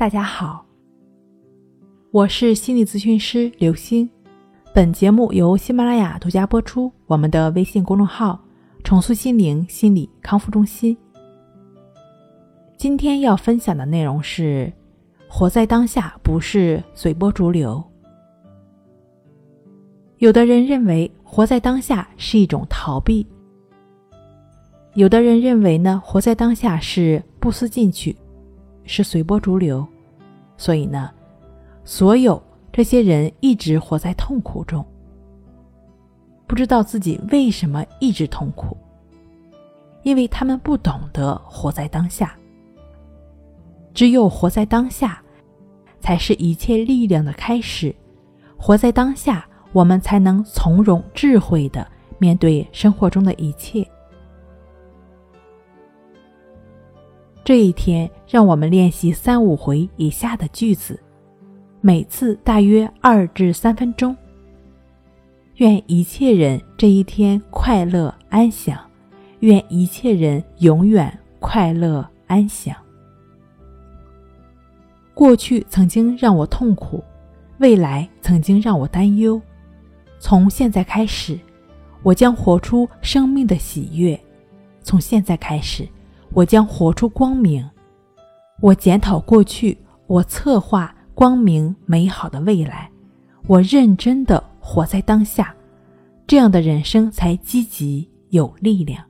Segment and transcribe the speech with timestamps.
[0.00, 0.64] 大家好，
[2.10, 4.08] 我是心理咨询师刘星。
[4.74, 6.90] 本节目由喜马拉雅独家播出。
[7.06, 8.42] 我们的微信公众号
[8.82, 10.96] “重塑心灵心理康复中心”。
[12.78, 14.72] 今天要分享的内容是：
[15.28, 17.84] 活在当下不是随波逐流。
[20.16, 23.26] 有的人认为活在当下是一种逃避，
[24.94, 28.16] 有的人认为呢，活在当下是不思进取。
[28.84, 29.86] 是随波逐流，
[30.56, 31.10] 所以呢，
[31.84, 34.84] 所有这些人一直活在痛苦中，
[36.46, 38.76] 不知道自己为什么一直痛苦，
[40.02, 42.34] 因为他们不懂得活在当下。
[43.92, 45.20] 只有活在当下，
[45.98, 47.94] 才是一切力量的开始。
[48.56, 51.86] 活在当下，我们才能从容智慧的
[52.18, 53.86] 面对生活中的一切。
[57.50, 60.96] 这一天，让我们练习三五回以下的句子，
[61.80, 64.16] 每次大约二至三分钟。
[65.56, 68.78] 愿一切人这一天快乐安详，
[69.40, 72.72] 愿一切人永远快乐安详。
[75.12, 77.02] 过去曾经让我痛苦，
[77.58, 79.42] 未来曾经让我担忧。
[80.20, 81.36] 从现在开始，
[82.04, 84.16] 我将活出生命的喜悦。
[84.82, 85.84] 从现在开始。
[86.32, 87.68] 我将活出光明。
[88.60, 92.90] 我检讨过去，我策划光明美好的未来。
[93.46, 95.54] 我认真的活在当下，
[96.26, 99.02] 这样的人生才积极有力量。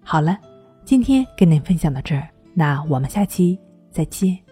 [0.00, 0.38] 好了，
[0.84, 3.58] 今天跟您分享到这儿，那我们下期
[3.90, 4.47] 再见。